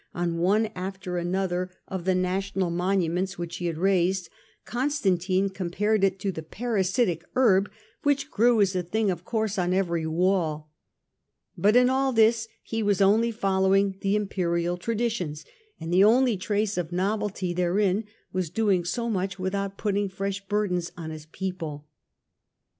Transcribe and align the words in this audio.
on 0.15 0.39
one 0.39 0.65
after 0.73 1.19
another 1.19 1.69
of 1.87 2.05
the 2.05 2.15
national 2.15 2.71
monuments 2.71 3.37
which 3.37 3.57
he 3.57 3.67
had 3.67 3.77
raised, 3.77 4.29
Constantine 4.65 5.47
compared 5.47 6.03
it 6.03 6.17
to 6.17 6.31
the 6.31 6.41
parasitic 6.41 7.23
herb 7.35 7.69
which 8.01 8.31
grew 8.31 8.59
as 8.59 8.75
a 8.75 8.81
thing 8.81 9.11
of 9.11 9.23
course 9.23 9.59
on 9.59 9.75
every 9.75 10.07
wall, 10.07 10.71
without 11.55 11.61
But 11.61 11.75
in 11.75 11.87
all 11.91 12.13
this 12.13 12.47
he 12.63 12.81
was 12.81 12.99
only 12.99 13.29
following 13.29 13.91
the 13.91 13.97
burdens 14.13 14.15
imperial 14.15 14.77
traditions, 14.77 15.45
and 15.79 15.93
the 15.93 16.03
only 16.03 16.35
trace 16.35 16.77
of 16.77 16.85
of 16.85 16.87
taxation, 16.87 16.97
novelty 16.97 17.53
therein 17.53 18.05
was 18.33 18.49
doing 18.49 18.83
so 18.83 19.07
much 19.07 19.37
without 19.37 19.77
putting 19.77 20.09
fresh 20.09 20.43
burdens 20.47 20.91
on 20.97 21.11
his 21.11 21.27
people. 21.27 21.87